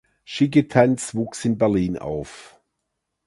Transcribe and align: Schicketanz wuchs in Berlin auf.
Schicketanz 0.25 1.13
wuchs 1.13 1.45
in 1.45 1.59
Berlin 1.59 1.99
auf. 1.99 2.59